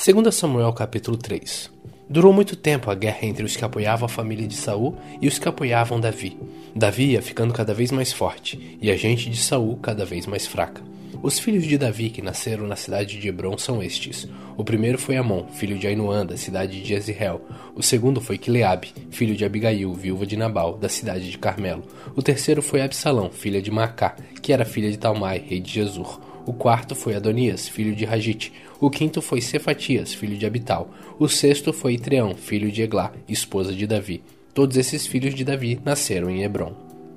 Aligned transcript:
2 0.00 0.32
Samuel 0.32 0.72
capítulo 0.72 1.16
3 1.16 1.72
Durou 2.08 2.32
muito 2.32 2.54
tempo 2.54 2.88
a 2.88 2.94
guerra 2.94 3.18
entre 3.22 3.44
os 3.44 3.56
que 3.56 3.64
apoiavam 3.64 4.06
a 4.06 4.08
família 4.08 4.46
de 4.46 4.54
Saul 4.54 4.96
e 5.20 5.26
os 5.26 5.40
que 5.40 5.48
apoiavam 5.48 5.98
Davi. 5.98 6.38
Davi 6.72 7.10
ia 7.10 7.20
ficando 7.20 7.52
cada 7.52 7.74
vez 7.74 7.90
mais 7.90 8.12
forte 8.12 8.78
e 8.80 8.92
a 8.92 8.96
gente 8.96 9.28
de 9.28 9.36
Saul 9.36 9.76
cada 9.78 10.04
vez 10.04 10.24
mais 10.24 10.46
fraca. 10.46 10.80
Os 11.20 11.40
filhos 11.40 11.64
de 11.64 11.76
Davi 11.76 12.10
que 12.10 12.22
nasceram 12.22 12.68
na 12.68 12.76
cidade 12.76 13.18
de 13.18 13.26
Hebron 13.26 13.58
são 13.58 13.82
estes. 13.82 14.28
O 14.56 14.62
primeiro 14.62 14.98
foi 14.98 15.16
Amon, 15.16 15.48
filho 15.48 15.76
de 15.76 15.88
Ainuã, 15.88 16.24
da 16.24 16.36
cidade 16.36 16.80
de 16.80 16.88
Jezreel. 16.88 17.40
O 17.74 17.82
segundo 17.82 18.20
foi 18.20 18.38
Quileabe, 18.38 18.94
filho 19.10 19.34
de 19.34 19.44
Abigail, 19.44 19.92
viúva 19.94 20.24
de 20.24 20.36
Nabal, 20.36 20.78
da 20.78 20.88
cidade 20.88 21.28
de 21.28 21.36
Carmelo. 21.36 21.82
O 22.14 22.22
terceiro 22.22 22.62
foi 22.62 22.82
Absalão, 22.82 23.30
filha 23.32 23.60
de 23.60 23.72
Macá, 23.72 24.14
que 24.40 24.52
era 24.52 24.64
filha 24.64 24.92
de 24.92 24.96
Talmai, 24.96 25.42
rei 25.44 25.58
de 25.58 25.72
Jesur. 25.72 26.27
O 26.48 26.54
quarto 26.54 26.94
foi 26.94 27.14
Adonias, 27.14 27.68
filho 27.68 27.94
de 27.94 28.06
Ragite. 28.06 28.54
O 28.80 28.88
quinto 28.88 29.20
foi 29.20 29.38
Cefatias, 29.42 30.14
filho 30.14 30.34
de 30.34 30.46
Abital. 30.46 30.88
O 31.18 31.28
sexto 31.28 31.74
foi 31.74 31.92
Itreão, 31.92 32.34
filho 32.34 32.72
de 32.72 32.80
Eglá, 32.80 33.12
esposa 33.28 33.70
de 33.70 33.86
Davi. 33.86 34.22
Todos 34.54 34.78
esses 34.78 35.06
filhos 35.06 35.34
de 35.34 35.44
Davi 35.44 35.78
nasceram 35.84 36.30
em 36.30 36.42
Hebron. 36.42 36.72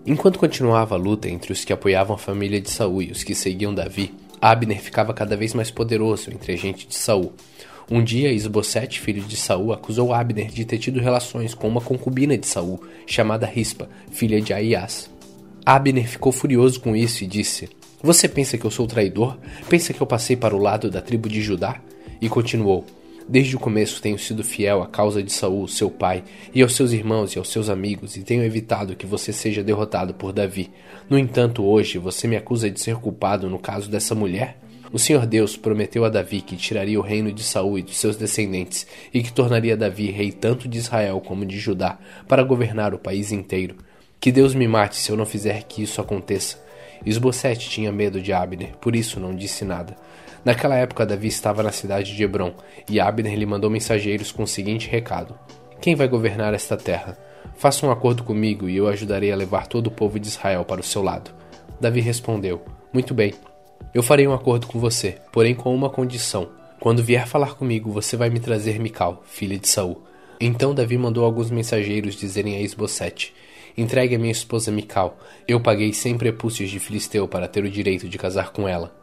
Enquanto 0.05 0.37
continuava 0.37 0.95
a 0.95 0.97
luta 0.97 1.29
entre 1.29 1.53
os 1.53 1.63
que 1.63 1.71
apoiavam 1.71 2.17
a 2.17 2.19
família 2.19 2.59
de 2.59 2.69
Saul 2.69 3.03
e 3.03 3.11
os 3.11 3.23
que 3.23 3.33
seguiam 3.33 3.73
Davi, 3.73 4.13
Abner 4.41 4.81
ficava 4.81 5.13
cada 5.13 5.37
vez 5.37 5.53
mais 5.53 5.71
poderoso 5.71 6.29
entre 6.29 6.51
a 6.51 6.57
gente 6.57 6.85
de 6.85 6.95
Saul. 6.95 7.31
Um 7.89 8.03
dia, 8.03 8.33
Isbosete, 8.33 8.99
filho 8.99 9.23
de 9.23 9.37
Saul, 9.37 9.71
acusou 9.71 10.13
Abner 10.13 10.51
de 10.51 10.65
ter 10.65 10.77
tido 10.77 10.99
relações 10.99 11.53
com 11.53 11.69
uma 11.69 11.79
concubina 11.79 12.37
de 12.37 12.47
Saul, 12.47 12.83
chamada 13.07 13.47
Rispa, 13.47 13.87
filha 14.11 14.41
de 14.41 14.51
Aias. 14.51 15.09
Abner 15.65 16.05
ficou 16.05 16.33
furioso 16.33 16.81
com 16.81 16.93
isso 16.93 17.23
e 17.23 17.27
disse: 17.27 17.69
você 18.01 18.27
pensa 18.27 18.57
que 18.57 18.65
eu 18.65 18.71
sou 18.71 18.87
traidor? 18.87 19.37
Pensa 19.69 19.93
que 19.93 20.01
eu 20.01 20.07
passei 20.07 20.35
para 20.35 20.55
o 20.55 20.59
lado 20.59 20.89
da 20.89 21.01
tribo 21.01 21.29
de 21.29 21.41
Judá? 21.41 21.79
E 22.19 22.27
continuou: 22.27 22.85
Desde 23.29 23.55
o 23.55 23.59
começo 23.59 24.01
tenho 24.01 24.17
sido 24.17 24.43
fiel 24.43 24.81
à 24.81 24.87
causa 24.87 25.21
de 25.21 25.31
Saul, 25.31 25.67
seu 25.67 25.89
pai, 25.89 26.23
e 26.53 26.61
aos 26.61 26.75
seus 26.75 26.91
irmãos 26.91 27.35
e 27.35 27.37
aos 27.37 27.49
seus 27.49 27.69
amigos, 27.69 28.17
e 28.17 28.23
tenho 28.23 28.43
evitado 28.43 28.95
que 28.95 29.05
você 29.05 29.31
seja 29.31 29.63
derrotado 29.63 30.13
por 30.13 30.33
Davi. 30.33 30.71
No 31.09 31.17
entanto, 31.17 31.63
hoje 31.63 31.97
você 31.97 32.27
me 32.27 32.35
acusa 32.35 32.69
de 32.69 32.79
ser 32.79 32.95
culpado 32.95 33.49
no 33.49 33.59
caso 33.59 33.89
dessa 33.89 34.15
mulher? 34.15 34.57
O 34.93 34.99
Senhor 34.99 35.25
Deus 35.25 35.55
prometeu 35.55 36.03
a 36.03 36.09
Davi 36.09 36.41
que 36.41 36.57
tiraria 36.57 36.99
o 36.99 37.03
reino 37.03 37.31
de 37.31 37.43
Saul 37.43 37.79
e 37.79 37.81
dos 37.81 37.97
seus 37.97 38.17
descendentes, 38.17 38.85
e 39.13 39.23
que 39.23 39.31
tornaria 39.31 39.77
Davi 39.77 40.11
rei 40.11 40.31
tanto 40.33 40.67
de 40.67 40.79
Israel 40.79 41.21
como 41.21 41.45
de 41.45 41.57
Judá, 41.57 41.97
para 42.27 42.43
governar 42.43 42.93
o 42.93 42.99
país 42.99 43.31
inteiro. 43.31 43.77
Que 44.19 44.31
Deus 44.31 44.53
me 44.53 44.67
mate 44.67 44.97
se 44.97 45.09
eu 45.09 45.15
não 45.15 45.25
fizer 45.25 45.63
que 45.63 45.81
isso 45.81 46.01
aconteça. 46.01 46.57
Esbocete 47.05 47.69
tinha 47.69 47.91
medo 47.91 48.21
de 48.21 48.31
Abner, 48.31 48.75
por 48.77 48.95
isso 48.95 49.19
não 49.19 49.35
disse 49.35 49.65
nada. 49.65 49.95
Naquela 50.43 50.75
época, 50.75 51.05
Davi 51.05 51.27
estava 51.27 51.61
na 51.61 51.71
cidade 51.71 52.15
de 52.15 52.23
Hebron, 52.23 52.53
e 52.89 52.99
Abner 52.99 53.35
lhe 53.35 53.45
mandou 53.45 53.69
mensageiros 53.69 54.31
com 54.31 54.43
o 54.43 54.47
seguinte 54.47 54.89
recado: 54.89 55.37
Quem 55.79 55.95
vai 55.95 56.07
governar 56.07 56.53
esta 56.53 56.75
terra? 56.77 57.17
Faça 57.55 57.85
um 57.85 57.91
acordo 57.91 58.23
comigo 58.23 58.67
e 58.67 58.77
eu 58.77 58.87
ajudarei 58.87 59.31
a 59.31 59.35
levar 59.35 59.67
todo 59.67 59.87
o 59.87 59.91
povo 59.91 60.19
de 60.19 60.27
Israel 60.27 60.65
para 60.65 60.81
o 60.81 60.83
seu 60.83 61.03
lado. 61.03 61.31
Davi 61.79 62.01
respondeu: 62.01 62.61
Muito 62.91 63.13
bem, 63.13 63.33
eu 63.93 64.01
farei 64.01 64.27
um 64.27 64.33
acordo 64.33 64.67
com 64.67 64.79
você, 64.79 65.17
porém 65.31 65.53
com 65.53 65.73
uma 65.73 65.89
condição. 65.89 66.49
Quando 66.79 67.03
vier 67.03 67.27
falar 67.27 67.55
comigo, 67.55 67.91
você 67.91 68.17
vai 68.17 68.29
me 68.29 68.39
trazer 68.39 68.79
Mical, 68.79 69.21
filha 69.27 69.57
de 69.57 69.67
Saul. 69.67 70.01
Então 70.39 70.73
Davi 70.73 70.97
mandou 70.97 71.23
alguns 71.23 71.51
mensageiros 71.51 72.15
dizerem 72.15 72.55
a 72.55 72.61
Esbocete: 72.61 73.33
Entregue 73.77 74.15
a 74.15 74.19
minha 74.19 74.31
esposa 74.31 74.71
Mical. 74.71 75.17
Eu 75.47 75.59
paguei 75.59 75.93
cem 75.93 76.17
prepúcios 76.17 76.69
de 76.69 76.79
Filisteu 76.79 77.27
para 77.27 77.47
ter 77.47 77.63
o 77.63 77.69
direito 77.69 78.07
de 78.09 78.17
casar 78.17 78.51
com 78.51 78.67
ela. 78.67 78.93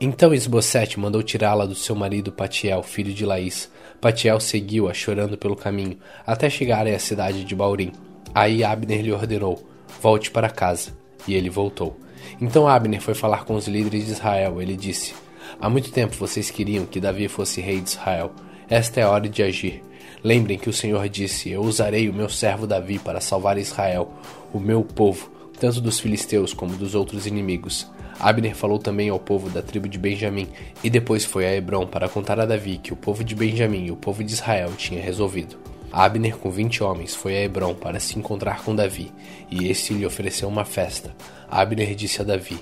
Então 0.00 0.32
Esbocete 0.32 0.98
mandou 0.98 1.22
tirá-la 1.22 1.66
do 1.66 1.74
seu 1.74 1.94
marido 1.94 2.32
Patiel, 2.32 2.82
filho 2.82 3.12
de 3.12 3.26
Laís. 3.26 3.70
Patiel 4.00 4.40
seguiu-a 4.40 4.94
chorando 4.94 5.36
pelo 5.36 5.54
caminho, 5.54 5.98
até 6.26 6.48
chegarem 6.48 6.94
à 6.94 6.98
cidade 6.98 7.44
de 7.44 7.54
Baurim. 7.54 7.92
Aí 8.34 8.64
Abner 8.64 9.02
lhe 9.02 9.12
ordenou: 9.12 9.62
Volte 10.00 10.30
para 10.30 10.48
casa. 10.48 10.92
E 11.28 11.34
ele 11.34 11.50
voltou. 11.50 11.98
Então 12.40 12.66
Abner 12.66 13.00
foi 13.00 13.14
falar 13.14 13.44
com 13.44 13.54
os 13.54 13.68
líderes 13.68 14.06
de 14.06 14.12
Israel. 14.12 14.62
Ele 14.62 14.74
disse: 14.74 15.14
Há 15.60 15.68
muito 15.68 15.92
tempo 15.92 16.16
vocês 16.16 16.50
queriam 16.50 16.86
que 16.86 17.00
Davi 17.00 17.28
fosse 17.28 17.60
rei 17.60 17.80
de 17.80 17.90
Israel. 17.90 18.32
Esta 18.70 19.00
é 19.00 19.02
a 19.02 19.10
hora 19.10 19.28
de 19.28 19.42
agir. 19.42 19.82
Lembrem 20.22 20.58
que 20.58 20.68
o 20.68 20.72
Senhor 20.72 21.08
disse: 21.08 21.50
Eu 21.50 21.62
usarei 21.62 22.08
o 22.08 22.14
meu 22.14 22.28
servo 22.28 22.66
Davi 22.66 22.98
para 22.98 23.20
salvar 23.20 23.58
Israel, 23.58 24.12
o 24.52 24.60
meu 24.60 24.82
povo, 24.82 25.30
tanto 25.58 25.80
dos 25.80 25.98
filisteus 25.98 26.52
como 26.52 26.76
dos 26.76 26.94
outros 26.94 27.26
inimigos. 27.26 27.86
Abner 28.18 28.54
falou 28.54 28.78
também 28.78 29.08
ao 29.08 29.18
povo 29.18 29.48
da 29.48 29.62
tribo 29.62 29.88
de 29.88 29.98
Benjamim 29.98 30.46
e 30.84 30.90
depois 30.90 31.24
foi 31.24 31.46
a 31.46 31.54
Hebron 31.54 31.86
para 31.86 32.08
contar 32.08 32.38
a 32.38 32.44
Davi 32.44 32.76
que 32.76 32.92
o 32.92 32.96
povo 32.96 33.24
de 33.24 33.34
Benjamim 33.34 33.86
e 33.86 33.90
o 33.90 33.96
povo 33.96 34.22
de 34.22 34.32
Israel 34.32 34.72
tinha 34.76 35.02
resolvido. 35.02 35.56
Abner, 35.90 36.36
com 36.36 36.50
vinte 36.50 36.84
homens, 36.84 37.14
foi 37.14 37.36
a 37.36 37.42
Hebron 37.42 37.74
para 37.74 37.98
se 37.98 38.18
encontrar 38.18 38.62
com 38.62 38.76
Davi, 38.76 39.10
e 39.50 39.68
este 39.68 39.94
lhe 39.94 40.06
ofereceu 40.06 40.48
uma 40.48 40.64
festa. 40.64 41.16
Abner 41.50 41.94
disse 41.94 42.20
a 42.20 42.24
Davi: 42.24 42.60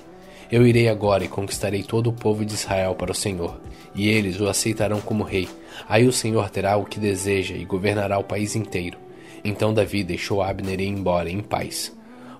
Eu 0.51 0.65
irei 0.65 0.89
agora 0.89 1.23
e 1.23 1.27
conquistarei 1.27 1.83
todo 1.83 2.07
o 2.09 2.13
povo 2.13 2.43
de 2.43 2.55
Israel 2.55 2.95
para 2.95 3.11
o 3.11 3.15
Senhor, 3.15 3.61
e 3.93 4.09
eles 4.09 4.39
o 4.39 4.47
aceitarão 4.47 4.99
como 4.99 5.23
rei. 5.23 5.47
Aí 5.87 6.07
o 6.07 6.11
Senhor 6.11 6.49
terá 6.49 6.75
o 6.75 6.85
que 6.85 6.99
deseja 6.99 7.55
e 7.55 7.63
governará 7.65 8.17
o 8.17 8.23
país 8.23 8.55
inteiro. 8.55 8.97
Então 9.43 9.71
Davi 9.71 10.03
deixou 10.03 10.41
Abner 10.41 10.81
ir 10.81 10.87
embora 10.87 11.29
em 11.29 11.39
paz. 11.39 11.95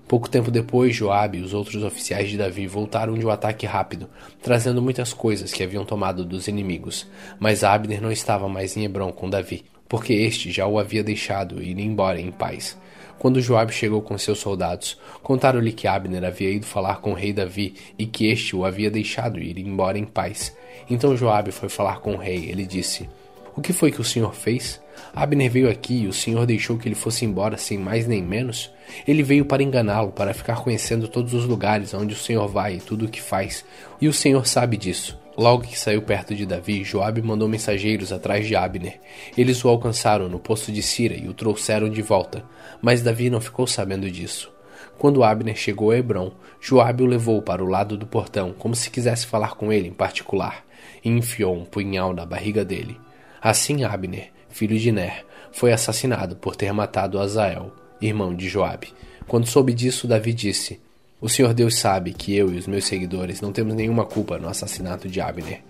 Pouco 0.08 0.28
tempo 0.28 0.50
depois, 0.50 0.96
Joabe 0.96 1.38
e 1.38 1.42
os 1.42 1.54
outros 1.54 1.84
oficiais 1.84 2.32
de 2.32 2.38
Davi 2.38 2.66
voltaram 2.66 3.14
de 3.14 3.24
um 3.24 3.30
ataque 3.30 3.68
rápido, 3.68 4.10
trazendo 4.42 4.82
muitas 4.82 5.14
coisas 5.14 5.54
que 5.54 5.62
haviam 5.62 5.86
tomado 5.86 6.26
dos 6.26 6.48
inimigos. 6.48 7.06
Mas 7.40 7.64
Abner 7.64 8.02
não 8.02 8.12
estava 8.12 8.50
mais 8.50 8.76
em 8.76 8.86
Hebron 8.86 9.12
com 9.12 9.30
Davi, 9.30 9.66
porque 9.88 10.14
este 10.14 10.52
já 10.52 10.66
o 10.66 10.80
havia 10.80 11.04
deixado 11.04 11.62
ir 11.62 11.80
embora 11.80 12.20
em 12.20 12.32
paz. 12.32 12.76
Quando 13.20 13.42
Joabe 13.42 13.74
chegou 13.74 14.02
com 14.02 14.18
seus 14.18 14.40
soldados, 14.40 14.98
contaram-lhe 15.22 15.74
que 15.74 15.88
Abner 15.88 16.24
havia 16.24 16.52
ido 16.52 16.66
falar 16.66 17.02
com 17.02 17.12
o 17.12 17.14
rei 17.14 17.34
Davi 17.34 17.76
e 17.98 18.06
que 18.06 18.28
este 18.28 18.56
o 18.56 18.64
havia 18.64 18.90
deixado 18.90 19.38
ir 19.40 19.58
embora 19.60 19.98
em 19.98 20.06
paz. 20.06 20.56
Então 20.90 21.18
Joabe 21.18 21.52
foi 21.52 21.68
falar 21.68 22.00
com 22.00 22.14
o 22.14 22.18
rei. 22.18 22.50
Ele 22.50 22.66
disse: 22.66 23.10
O 23.58 23.62
que 23.62 23.74
foi 23.74 23.92
que 23.92 24.00
o 24.00 24.06
senhor 24.06 24.34
fez? 24.34 24.82
Abner 25.14 25.52
veio 25.52 25.70
aqui 25.70 26.04
e 26.04 26.08
o 26.08 26.14
senhor 26.14 26.46
deixou 26.46 26.78
que 26.78 26.88
ele 26.88 26.96
fosse 26.96 27.26
embora 27.26 27.58
sem 27.58 27.78
mais 27.78 28.08
nem 28.08 28.24
menos? 28.24 28.72
Ele 29.06 29.22
veio 29.22 29.44
para 29.44 29.62
enganá-lo, 29.62 30.14
para 30.14 30.34
ficar 30.34 30.64
conhecendo 30.64 31.10
todos 31.10 31.34
os 31.34 31.44
lugares 31.44 31.94
onde 31.94 32.14
o 32.14 32.18
senhor 32.18 32.48
vai 32.48 32.76
e 32.76 32.80
tudo 32.80 33.06
o 33.06 33.10
que 33.10 33.22
faz. 33.22 33.66
E 34.00 34.08
o 34.08 34.14
senhor 34.14 34.48
sabe 34.48 34.78
disso. 34.78 35.19
Logo 35.40 35.64
que 35.64 35.80
saiu 35.80 36.02
perto 36.02 36.36
de 36.36 36.46
Davi, 36.46 36.84
Joabe 36.84 37.22
mandou 37.22 37.48
mensageiros 37.48 38.12
atrás 38.12 38.46
de 38.46 38.58
Abner. 38.58 39.00
Eles 39.38 39.64
o 39.64 39.70
alcançaram 39.70 40.28
no 40.28 40.38
poço 40.38 40.70
de 40.70 40.84
Sira 40.84 41.16
e 41.16 41.30
o 41.30 41.34
trouxeram 41.34 41.90
de 41.90 42.02
volta, 42.02 42.44
mas 42.82 43.02
Davi 43.02 43.30
não 43.30 43.40
ficou 43.40 43.66
sabendo 43.66 44.12
disso. 44.12 44.52
Quando 44.98 45.24
Abner 45.24 45.56
chegou 45.56 45.92
a 45.92 45.98
Hebron, 45.98 46.34
Joabe 46.60 47.04
o 47.04 47.06
levou 47.06 47.42
para 47.42 47.64
o 47.64 47.70
lado 47.70 47.96
do 47.96 48.06
portão, 48.06 48.52
como 48.52 48.76
se 48.76 48.90
quisesse 48.90 49.26
falar 49.26 49.56
com 49.56 49.72
ele 49.72 49.88
em 49.88 49.94
particular, 49.94 50.66
e 51.02 51.10
enfiou 51.10 51.56
um 51.56 51.64
punhal 51.64 52.14
na 52.14 52.26
barriga 52.26 52.66
dele. 52.66 53.00
Assim 53.42 53.86
Abner, 53.86 54.34
filho 54.50 54.78
de 54.78 54.92
Ner, 54.92 55.26
foi 55.54 55.72
assassinado 55.72 56.36
por 56.36 56.58
ter 56.58 56.74
matado 56.74 57.18
Azael, 57.18 57.72
irmão 58.02 58.36
de 58.36 58.50
Joabe. 58.50 58.94
Quando 59.26 59.48
soube 59.48 59.74
disso, 59.74 60.06
Davi 60.06 60.34
disse: 60.34 60.82
o 61.22 61.28
Senhor 61.28 61.54
Deus 61.54 61.76
sabe 61.76 62.14
que 62.14 62.34
eu 62.34 62.54
e 62.54 62.58
os 62.58 62.66
meus 62.66 62.86
seguidores 62.86 63.42
não 63.42 63.52
temos 63.52 63.76
nenhuma 63.76 64.06
culpa 64.06 64.38
no 64.38 64.48
assassinato 64.48 65.10
de 65.10 65.20
Abner. 65.20 65.62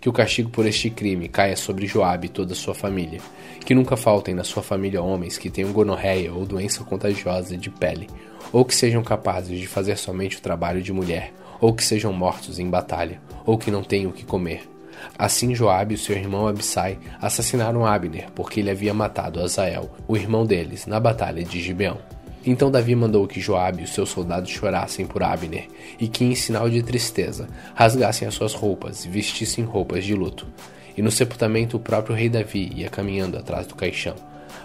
Que 0.00 0.08
o 0.08 0.12
castigo 0.12 0.50
por 0.50 0.66
este 0.66 0.90
crime 0.90 1.28
caia 1.28 1.56
sobre 1.56 1.86
Joabe 1.86 2.26
e 2.26 2.30
toda 2.30 2.52
a 2.52 2.56
sua 2.56 2.74
família. 2.74 3.20
Que 3.64 3.74
nunca 3.74 3.96
faltem 3.96 4.34
na 4.34 4.42
sua 4.42 4.62
família 4.62 5.00
homens 5.00 5.38
que 5.38 5.48
tenham 5.48 5.72
gonorreia 5.72 6.32
ou 6.32 6.44
doença 6.44 6.82
contagiosa 6.82 7.56
de 7.56 7.70
pele, 7.70 8.08
ou 8.52 8.64
que 8.64 8.74
sejam 8.74 9.02
capazes 9.02 9.58
de 9.58 9.66
fazer 9.66 9.96
somente 9.96 10.38
o 10.38 10.42
trabalho 10.42 10.82
de 10.82 10.92
mulher, 10.92 11.32
ou 11.60 11.72
que 11.72 11.84
sejam 11.84 12.12
mortos 12.12 12.58
em 12.58 12.68
batalha, 12.68 13.20
ou 13.44 13.56
que 13.56 13.70
não 13.70 13.82
tenham 13.82 14.10
o 14.10 14.14
que 14.14 14.24
comer. 14.24 14.68
Assim 15.16 15.54
Joabe 15.54 15.94
e 15.94 15.98
seu 15.98 16.16
irmão 16.16 16.48
Abissai 16.48 16.98
assassinaram 17.20 17.86
Abner, 17.86 18.26
porque 18.34 18.60
ele 18.60 18.70
havia 18.70 18.92
matado 18.92 19.40
Azael, 19.40 19.90
o 20.08 20.16
irmão 20.16 20.44
deles, 20.44 20.86
na 20.86 20.98
batalha 20.98 21.44
de 21.44 21.60
Gibeão. 21.60 22.15
Então 22.46 22.70
Davi 22.70 22.94
mandou 22.94 23.26
que 23.26 23.40
Joabe 23.40 23.80
e 23.80 23.84
os 23.84 23.92
seus 23.92 24.08
soldados 24.08 24.50
chorassem 24.50 25.04
por 25.04 25.20
Abner, 25.24 25.66
e 25.98 26.06
que, 26.06 26.24
em 26.24 26.36
sinal 26.36 26.70
de 26.70 26.80
tristeza, 26.80 27.48
rasgassem 27.74 28.26
as 28.26 28.34
suas 28.34 28.54
roupas 28.54 29.04
e 29.04 29.08
vestissem 29.08 29.64
roupas 29.64 30.04
de 30.04 30.14
luto. 30.14 30.46
E 30.96 31.02
no 31.02 31.10
sepultamento 31.10 31.76
o 31.76 31.80
próprio 31.80 32.14
rei 32.14 32.28
Davi 32.28 32.70
ia 32.72 32.88
caminhando 32.88 33.36
atrás 33.36 33.66
do 33.66 33.74
caixão. 33.74 34.14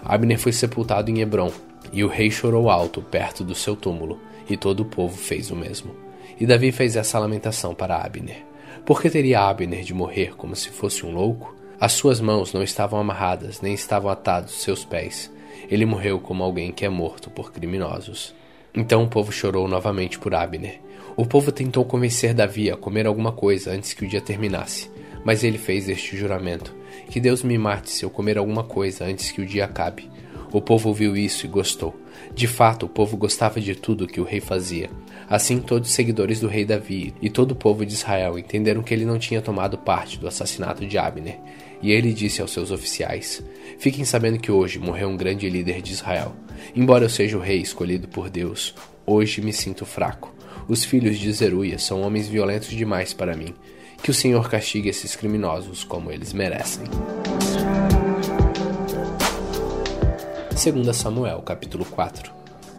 Abner 0.04 0.38
foi 0.38 0.52
sepultado 0.52 1.10
em 1.10 1.20
Hebron, 1.20 1.50
e 1.92 2.04
o 2.04 2.08
rei 2.08 2.30
chorou 2.30 2.70
alto 2.70 3.02
perto 3.02 3.42
do 3.42 3.54
seu 3.54 3.74
túmulo, 3.74 4.20
e 4.48 4.56
todo 4.56 4.80
o 4.80 4.86
povo 4.86 5.16
fez 5.16 5.50
o 5.50 5.56
mesmo. 5.56 5.92
E 6.38 6.46
Davi 6.46 6.70
fez 6.70 6.94
essa 6.94 7.18
lamentação 7.18 7.74
para 7.74 7.96
Abner. 7.96 8.44
Por 8.86 9.02
que 9.02 9.10
teria 9.10 9.40
Abner 9.40 9.82
de 9.82 9.92
morrer 9.92 10.36
como 10.36 10.54
se 10.54 10.70
fosse 10.70 11.04
um 11.04 11.12
louco? 11.12 11.54
As 11.80 11.92
suas 11.92 12.20
mãos 12.20 12.52
não 12.52 12.62
estavam 12.62 13.00
amarradas, 13.00 13.60
nem 13.60 13.74
estavam 13.74 14.08
atados 14.08 14.62
seus 14.62 14.84
pés 14.84 15.31
ele 15.70 15.86
morreu 15.86 16.18
como 16.20 16.42
alguém 16.42 16.72
que 16.72 16.84
é 16.84 16.88
morto 16.88 17.30
por 17.30 17.52
criminosos. 17.52 18.34
Então 18.74 19.04
o 19.04 19.08
povo 19.08 19.30
chorou 19.30 19.68
novamente 19.68 20.18
por 20.18 20.34
Abner. 20.34 20.80
O 21.16 21.26
povo 21.26 21.52
tentou 21.52 21.84
convencer 21.84 22.32
Davi 22.32 22.70
a 22.70 22.76
comer 22.76 23.06
alguma 23.06 23.32
coisa 23.32 23.70
antes 23.70 23.92
que 23.92 24.04
o 24.04 24.08
dia 24.08 24.20
terminasse, 24.20 24.90
Mas 25.24 25.44
ele 25.44 25.58
fez 25.58 25.88
este 25.88 26.16
juramento: 26.16 26.74
Que 27.10 27.20
Deus 27.20 27.42
me 27.42 27.58
mate 27.58 27.90
se 27.90 28.04
eu 28.04 28.10
comer 28.10 28.38
alguma 28.38 28.64
coisa 28.64 29.04
antes 29.04 29.30
que 29.30 29.42
o 29.42 29.46
dia 29.46 29.66
acabe. 29.66 30.10
O 30.50 30.60
povo 30.60 30.88
ouviu 30.90 31.16
isso 31.16 31.46
e 31.46 31.48
gostou. 31.48 31.94
De 32.34 32.46
fato, 32.46 32.86
o 32.86 32.88
povo 32.88 33.16
gostava 33.16 33.60
de 33.60 33.74
tudo 33.74 34.06
que 34.06 34.20
o 34.20 34.24
rei 34.24 34.40
fazia. 34.40 34.90
Assim, 35.28 35.60
todos 35.60 35.88
os 35.88 35.94
seguidores 35.94 36.40
do 36.40 36.48
rei 36.48 36.64
Davi 36.64 37.14
e 37.22 37.30
todo 37.30 37.52
o 37.52 37.56
povo 37.56 37.86
de 37.86 37.94
Israel 37.94 38.38
entenderam 38.38 38.82
que 38.82 38.92
ele 38.92 39.06
não 39.06 39.18
tinha 39.18 39.40
tomado 39.40 39.78
parte 39.78 40.18
do 40.18 40.28
assassinato 40.28 40.84
de 40.84 40.98
Abner. 40.98 41.38
E 41.82 41.90
ele 41.90 42.12
disse 42.12 42.40
aos 42.40 42.52
seus 42.52 42.70
oficiais: 42.70 43.42
Fiquem 43.78 44.04
sabendo 44.04 44.38
que 44.38 44.52
hoje 44.52 44.78
morreu 44.78 45.08
um 45.08 45.16
grande 45.16 45.50
líder 45.50 45.82
de 45.82 45.92
Israel. 45.92 46.34
Embora 46.74 47.04
eu 47.04 47.10
seja 47.10 47.36
o 47.36 47.40
rei 47.40 47.60
escolhido 47.60 48.06
por 48.06 48.30
Deus, 48.30 48.74
hoje 49.04 49.40
me 49.40 49.52
sinto 49.52 49.84
fraco. 49.84 50.32
Os 50.68 50.84
filhos 50.84 51.18
de 51.18 51.32
Zeruia 51.32 51.78
são 51.78 52.02
homens 52.02 52.28
violentos 52.28 52.68
demais 52.68 53.12
para 53.12 53.36
mim. 53.36 53.52
Que 54.00 54.10
o 54.10 54.14
Senhor 54.14 54.48
castigue 54.48 54.88
esses 54.88 55.16
criminosos 55.16 55.84
como 55.84 56.10
eles 56.10 56.32
merecem. 56.32 56.84
2 60.50 60.96
Samuel, 60.96 61.40
capítulo 61.42 61.84
4 61.84 62.32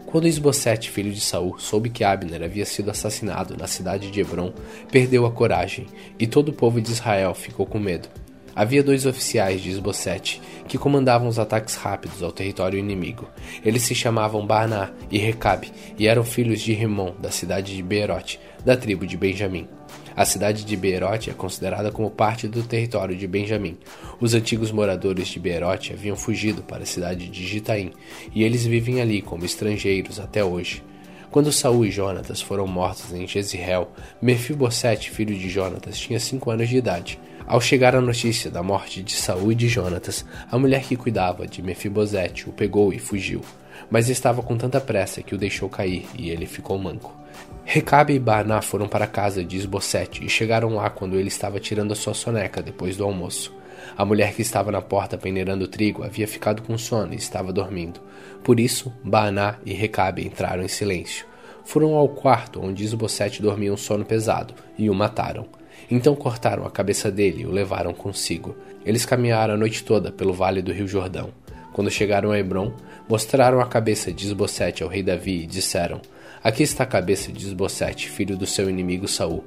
Quando 0.05 0.27
Isbosete, 0.27 0.89
filho 0.89 1.11
de 1.11 1.19
Saul, 1.19 1.59
soube 1.59 1.89
que 1.89 2.03
Abner 2.03 2.41
havia 2.43 2.65
sido 2.65 2.91
assassinado 2.91 3.57
na 3.57 3.67
cidade 3.67 4.09
de 4.09 4.21
Hebron, 4.21 4.53
perdeu 4.89 5.25
a 5.25 5.31
coragem, 5.31 5.87
e 6.17 6.25
todo 6.25 6.49
o 6.49 6.53
povo 6.53 6.79
de 6.79 6.91
Israel 6.91 7.33
ficou 7.33 7.65
com 7.65 7.79
medo. 7.79 8.07
Havia 8.55 8.83
dois 8.83 9.05
oficiais 9.05 9.61
de 9.61 9.69
Isbosete 9.69 10.41
que 10.67 10.77
comandavam 10.77 11.27
os 11.27 11.39
ataques 11.39 11.75
rápidos 11.75 12.21
ao 12.21 12.31
território 12.31 12.77
inimigo. 12.77 13.27
Eles 13.65 13.83
se 13.83 13.95
chamavam 13.95 14.45
Baaná 14.45 14.91
e 15.09 15.17
Recabe 15.17 15.71
e 15.97 16.07
eram 16.07 16.23
filhos 16.23 16.61
de 16.61 16.73
Rimon, 16.73 17.13
da 17.19 17.31
cidade 17.31 17.75
de 17.75 17.83
Beerote, 17.83 18.39
da 18.63 18.77
tribo 18.77 19.05
de 19.05 19.17
Benjamim. 19.17 19.67
A 20.15 20.25
cidade 20.25 20.63
de 20.63 20.77
Beerote 20.77 21.31
é 21.31 21.33
considerada 21.33 21.91
como 21.91 22.11
parte 22.11 22.47
do 22.47 22.61
território 22.61 23.15
de 23.15 23.27
Benjamim. 23.27 23.77
Os 24.21 24.35
antigos 24.35 24.71
moradores 24.71 25.27
de 25.27 25.39
Beerote 25.39 25.91
haviam 25.91 26.15
fugido 26.15 26.61
para 26.61 26.83
a 26.83 26.85
cidade 26.85 27.27
de 27.27 27.45
Gitaim, 27.47 27.91
e 28.33 28.43
eles 28.43 28.63
vivem 28.63 29.01
ali 29.01 29.23
como 29.23 29.43
estrangeiros 29.43 30.19
até 30.19 30.43
hoje. 30.43 30.83
Quando 31.31 31.51
Saul 31.51 31.83
e 31.83 31.89
Jonatas 31.89 32.41
foram 32.41 32.67
mortos 32.67 33.11
em 33.11 33.27
Jezreel, 33.27 33.91
Mefibosete, 34.21 35.09
filho 35.09 35.35
de 35.35 35.49
Jonatas, 35.49 35.97
tinha 35.97 36.19
cinco 36.19 36.51
anos 36.51 36.69
de 36.69 36.77
idade. 36.77 37.19
Ao 37.45 37.59
chegar 37.59 37.95
a 37.95 38.01
notícia 38.01 38.49
da 38.49 38.63
morte 38.63 39.03
de 39.03 39.13
Saul 39.13 39.51
e 39.51 39.55
de 39.55 39.67
Jonatas, 39.67 40.25
a 40.49 40.57
mulher 40.57 40.83
que 40.83 40.95
cuidava 40.95 41.45
de 41.45 41.61
Mefibosete 41.61 42.49
o 42.49 42.53
pegou 42.53 42.93
e 42.93 42.99
fugiu, 42.99 43.41
mas 43.91 44.07
estava 44.07 44.41
com 44.41 44.57
tanta 44.57 44.79
pressa 44.79 45.21
que 45.21 45.35
o 45.35 45.37
deixou 45.37 45.67
cair 45.67 46.05
e 46.17 46.29
ele 46.29 46.45
ficou 46.45 46.77
manco. 46.77 47.13
Recabe 47.65 48.13
e 48.13 48.19
Baaná 48.19 48.61
foram 48.61 48.87
para 48.87 49.05
a 49.05 49.07
casa 49.07 49.43
de 49.43 49.57
Esbocete 49.57 50.25
e 50.25 50.29
chegaram 50.29 50.75
lá 50.75 50.89
quando 50.89 51.17
ele 51.17 51.27
estava 51.27 51.59
tirando 51.59 51.91
a 51.91 51.95
sua 51.95 52.13
soneca 52.13 52.61
depois 52.61 52.95
do 52.95 53.03
almoço. 53.03 53.53
A 53.97 54.05
mulher 54.05 54.33
que 54.33 54.41
estava 54.41 54.71
na 54.71 54.81
porta 54.81 55.17
peneirando 55.17 55.67
trigo 55.67 56.03
havia 56.03 56.27
ficado 56.27 56.61
com 56.61 56.77
sono 56.77 57.13
e 57.13 57.17
estava 57.17 57.51
dormindo. 57.51 57.99
Por 58.43 58.59
isso, 58.59 58.93
Baaná 59.03 59.57
e 59.65 59.73
Recabe 59.73 60.25
entraram 60.25 60.63
em 60.63 60.67
silêncio. 60.69 61.25
Foram 61.65 61.95
ao 61.95 62.07
quarto 62.09 62.61
onde 62.61 62.83
Esbocete 62.83 63.41
dormia 63.41 63.73
um 63.73 63.77
sono 63.77 64.05
pesado 64.05 64.53
e 64.77 64.89
o 64.89 64.93
mataram. 64.93 65.45
Então 65.89 66.15
cortaram 66.15 66.65
a 66.65 66.71
cabeça 66.71 67.11
dele 67.11 67.41
e 67.43 67.45
o 67.45 67.51
levaram 67.51 67.93
consigo. 67.93 68.55
Eles 68.85 69.05
caminharam 69.05 69.53
a 69.53 69.57
noite 69.57 69.83
toda 69.83 70.11
pelo 70.11 70.33
vale 70.33 70.61
do 70.61 70.71
rio 70.71 70.87
Jordão. 70.87 71.29
Quando 71.71 71.89
chegaram 71.89 72.31
a 72.31 72.37
Hebron, 72.37 72.71
mostraram 73.09 73.59
a 73.59 73.65
cabeça 73.65 74.11
de 74.11 74.25
Esbocete 74.27 74.83
ao 74.83 74.89
rei 74.89 75.01
Davi 75.01 75.43
e 75.43 75.47
disseram: 75.47 76.01
Aqui 76.43 76.63
está 76.63 76.83
a 76.83 76.87
cabeça 76.87 77.31
de 77.31 77.45
Esbocete, 77.45 78.09
filho 78.09 78.37
do 78.37 78.45
seu 78.45 78.69
inimigo 78.69 79.07
Saul, 79.07 79.43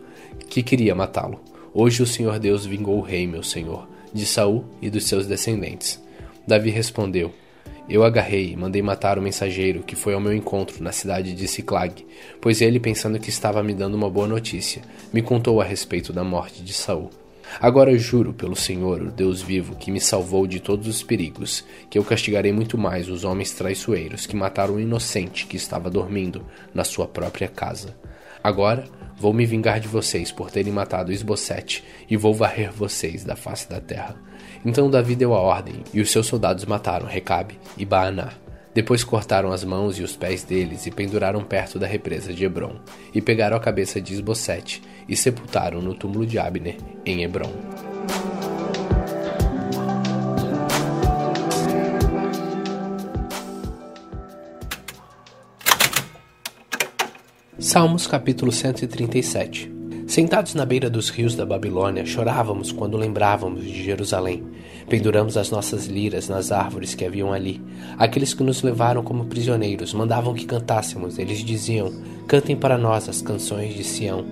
que 0.48 0.62
queria 0.62 0.94
matá-lo. 0.94 1.40
Hoje 1.72 2.02
o 2.02 2.06
Senhor 2.06 2.38
Deus 2.38 2.66
vingou 2.66 2.98
o 2.98 3.02
rei, 3.02 3.26
meu 3.26 3.42
senhor, 3.42 3.86
de 4.12 4.24
Saul 4.24 4.64
e 4.80 4.88
dos 4.88 5.04
seus 5.04 5.26
descendentes. 5.26 6.02
Davi 6.46 6.70
respondeu: 6.70 7.32
Eu 7.88 8.02
agarrei 8.02 8.52
e 8.52 8.56
mandei 8.56 8.82
matar 8.82 9.16
o 9.16 9.22
mensageiro 9.22 9.82
que 9.84 9.94
foi 9.94 10.14
ao 10.14 10.20
meu 10.20 10.34
encontro 10.34 10.82
na 10.82 10.90
cidade 10.90 11.32
de 11.32 11.46
Ciclag, 11.46 12.04
pois 12.40 12.60
ele, 12.60 12.80
pensando 12.80 13.20
que 13.20 13.30
estava 13.30 13.62
me 13.62 13.72
dando 13.72 13.94
uma 13.94 14.10
boa 14.10 14.26
notícia, 14.26 14.82
me 15.12 15.22
contou 15.22 15.60
a 15.60 15.64
respeito 15.64 16.12
da 16.12 16.24
morte 16.24 16.64
de 16.64 16.72
Saul. 16.72 17.10
Agora 17.60 17.96
juro 17.96 18.34
pelo 18.34 18.56
Senhor, 18.56 19.00
o 19.02 19.10
Deus 19.12 19.40
vivo, 19.40 19.76
que 19.76 19.92
me 19.92 20.00
salvou 20.00 20.48
de 20.48 20.58
todos 20.58 20.88
os 20.88 21.04
perigos, 21.04 21.64
que 21.88 21.96
eu 21.96 22.02
castigarei 22.02 22.52
muito 22.52 22.76
mais 22.76 23.08
os 23.08 23.22
homens 23.22 23.52
traiçoeiros 23.52 24.26
que 24.26 24.34
mataram 24.34 24.74
o 24.74 24.80
inocente 24.80 25.46
que 25.46 25.56
estava 25.56 25.88
dormindo 25.88 26.44
na 26.74 26.82
sua 26.82 27.06
própria 27.06 27.46
casa. 27.46 27.96
Agora 28.42 28.84
vou 29.16 29.32
me 29.32 29.46
vingar 29.46 29.78
de 29.78 29.86
vocês 29.86 30.32
por 30.32 30.50
terem 30.50 30.72
matado 30.72 31.12
Esbocete 31.12 31.84
e 32.10 32.16
vou 32.16 32.34
varrer 32.34 32.72
vocês 32.72 33.24
da 33.24 33.36
face 33.36 33.68
da 33.70 33.80
terra. 33.80 34.16
Então 34.64 34.90
Davi 34.90 35.14
deu 35.14 35.34
a 35.34 35.40
ordem, 35.40 35.82
e 35.92 36.00
os 36.00 36.10
seus 36.10 36.26
soldados 36.26 36.64
mataram 36.64 37.06
Recabe 37.06 37.58
e 37.76 37.84
Baaná. 37.84 38.32
Depois 38.74 39.02
cortaram 39.02 39.52
as 39.52 39.64
mãos 39.64 39.98
e 39.98 40.02
os 40.02 40.14
pés 40.16 40.44
deles 40.44 40.86
e 40.86 40.90
penduraram 40.90 41.42
perto 41.42 41.78
da 41.78 41.86
represa 41.86 42.32
de 42.32 42.44
Hebron, 42.44 42.76
e 43.14 43.22
pegaram 43.22 43.56
a 43.56 43.60
cabeça 43.60 44.00
de 44.00 44.12
Esbocete 44.12 44.82
e 45.08 45.16
sepultaram 45.16 45.80
no 45.80 45.94
túmulo 45.94 46.26
de 46.26 46.38
Abner, 46.38 46.76
em 47.04 47.22
Hebron. 47.22 47.52
Salmos 57.58 58.06
capítulo 58.06 58.52
137 58.52 59.75
Sentados 60.16 60.54
na 60.54 60.64
beira 60.64 60.88
dos 60.88 61.10
rios 61.10 61.34
da 61.34 61.44
Babilônia, 61.44 62.06
chorávamos 62.06 62.72
quando 62.72 62.96
lembrávamos 62.96 63.62
de 63.62 63.84
Jerusalém. 63.84 64.42
Penduramos 64.88 65.36
as 65.36 65.50
nossas 65.50 65.88
liras 65.88 66.26
nas 66.26 66.50
árvores 66.50 66.94
que 66.94 67.04
haviam 67.04 67.34
ali. 67.34 67.60
Aqueles 67.98 68.32
que 68.32 68.42
nos 68.42 68.62
levaram 68.62 69.02
como 69.02 69.26
prisioneiros 69.26 69.92
mandavam 69.92 70.32
que 70.32 70.46
cantássemos. 70.46 71.18
Eles 71.18 71.40
diziam: 71.40 71.92
Cantem 72.26 72.56
para 72.56 72.78
nós 72.78 73.10
as 73.10 73.20
canções 73.20 73.74
de 73.74 73.84
Sião. 73.84 74.24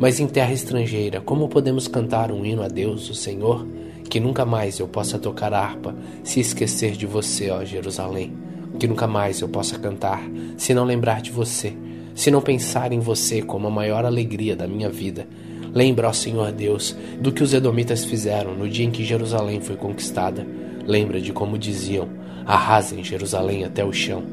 Mas 0.00 0.18
em 0.20 0.26
terra 0.26 0.54
estrangeira, 0.54 1.20
como 1.20 1.50
podemos 1.50 1.86
cantar 1.86 2.32
um 2.32 2.42
hino 2.42 2.62
a 2.62 2.68
Deus, 2.68 3.10
o 3.10 3.14
Senhor? 3.14 3.66
Que 4.08 4.18
nunca 4.18 4.46
mais 4.46 4.78
eu 4.78 4.88
possa 4.88 5.18
tocar 5.18 5.52
a 5.52 5.60
harpa 5.60 5.94
se 6.24 6.40
esquecer 6.40 6.92
de 6.92 7.04
você, 7.04 7.50
ó 7.50 7.62
Jerusalém. 7.62 8.34
Que 8.80 8.88
nunca 8.88 9.06
mais 9.06 9.42
eu 9.42 9.50
possa 9.50 9.78
cantar 9.78 10.22
se 10.56 10.72
não 10.72 10.84
lembrar 10.84 11.20
de 11.20 11.30
você, 11.30 11.76
se 12.16 12.30
não 12.30 12.40
pensar 12.40 12.92
em 12.92 12.98
você 12.98 13.42
como 13.42 13.68
a 13.68 13.70
maior 13.70 14.06
alegria 14.06 14.56
da 14.56 14.66
minha 14.66 14.88
vida. 14.88 15.28
Lembra, 15.72 16.08
ó 16.08 16.12
Senhor 16.12 16.50
Deus, 16.50 16.96
do 17.20 17.30
que 17.30 17.42
os 17.42 17.52
Edomitas 17.52 18.06
fizeram 18.06 18.54
no 18.54 18.68
dia 18.68 18.86
em 18.86 18.90
que 18.90 19.04
Jerusalém 19.04 19.60
foi 19.60 19.76
conquistada. 19.76 20.44
Lembra 20.86 21.20
de 21.20 21.32
como 21.32 21.58
diziam: 21.58 22.08
arrasem 22.46 23.04
Jerusalém 23.04 23.64
até 23.64 23.84
o 23.84 23.92
chão. 23.92 24.24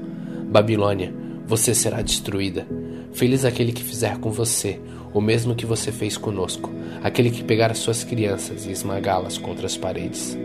Babilônia, 0.50 1.14
você 1.46 1.76
será 1.76 2.02
destruída. 2.02 2.66
Feliz 3.12 3.44
aquele 3.44 3.74
que 3.74 3.84
fizer 3.84 4.18
com 4.18 4.32
você 4.32 4.80
o 5.14 5.22
mesmo 5.22 5.54
que 5.54 5.66
você 5.66 5.92
fez 5.92 6.18
conosco, 6.18 6.72
aquele 7.04 7.30
que 7.30 7.44
pegar 7.44 7.70
as 7.70 7.78
suas 7.78 8.04
crianças 8.04 8.66
e 8.66 8.72
esmagá-las 8.72 9.38
contra 9.38 9.68
as 9.68 9.78
paredes. 9.78 10.36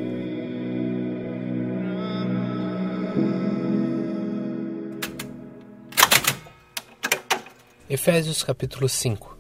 Efésios 8.00 8.44
capítulo 8.44 8.88
5 8.88 9.38